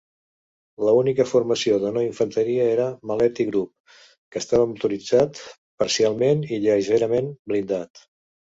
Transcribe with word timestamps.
La 0.85 0.93
única 1.01 1.25
formació 1.31 1.77
de 1.83 1.91
no-infanteria 1.97 2.65
era 2.77 2.87
Maletti 3.11 3.47
Group, 3.51 3.95
que 4.09 4.43
estava 4.47 4.67
motoritzat 4.73 5.45
parcialment 5.85 6.45
i 6.59 6.63
lleugerament 6.67 7.33
blindat. 7.53 8.07